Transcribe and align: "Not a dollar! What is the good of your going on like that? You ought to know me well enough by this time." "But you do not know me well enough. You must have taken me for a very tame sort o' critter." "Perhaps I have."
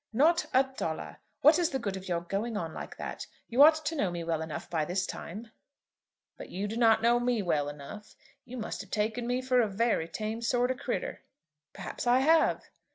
"Not 0.13 0.47
a 0.51 0.63
dollar! 0.63 1.17
What 1.41 1.59
is 1.59 1.69
the 1.69 1.77
good 1.77 1.95
of 1.95 2.07
your 2.07 2.21
going 2.21 2.57
on 2.57 2.73
like 2.73 2.97
that? 2.97 3.27
You 3.47 3.61
ought 3.61 3.85
to 3.85 3.95
know 3.95 4.09
me 4.09 4.23
well 4.23 4.41
enough 4.41 4.67
by 4.67 4.83
this 4.83 5.05
time." 5.05 5.51
"But 6.37 6.49
you 6.49 6.67
do 6.67 6.75
not 6.75 7.03
know 7.03 7.19
me 7.19 7.43
well 7.43 7.69
enough. 7.69 8.15
You 8.43 8.57
must 8.57 8.81
have 8.81 8.89
taken 8.89 9.27
me 9.27 9.43
for 9.43 9.61
a 9.61 9.67
very 9.67 10.07
tame 10.07 10.41
sort 10.41 10.71
o' 10.71 10.75
critter." 10.75 11.21
"Perhaps 11.71 12.07
I 12.07 12.21
have." 12.21 12.63